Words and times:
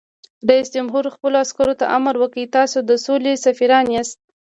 رئیس 0.49 0.67
جمهور 0.75 1.03
خپلو 1.15 1.35
عسکرو 1.45 1.73
ته 1.79 1.85
امر 1.97 2.15
وکړ؛ 2.19 2.43
تاسو 2.57 2.77
د 2.89 2.91
سولې 3.05 3.33
سفیران 3.45 3.85
یاست! 3.95 4.19